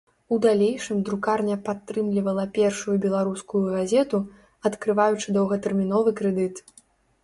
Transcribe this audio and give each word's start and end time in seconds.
У 0.35 0.37
далейшым 0.45 1.03
друкарня 1.09 1.57
падтрымлівала 1.67 2.47
першую 2.57 2.97
беларускую 3.05 3.63
газету, 3.77 4.17
адкрываючы 4.75 5.27
доўгатэрміновы 5.41 6.09
крэдыт. 6.23 6.55